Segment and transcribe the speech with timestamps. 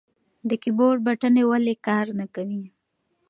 [0.49, 2.05] د کیبورډ بټنې ولې نه کار
[2.35, 2.63] کوي؟